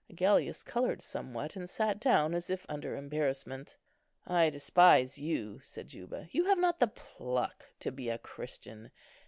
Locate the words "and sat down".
1.55-2.33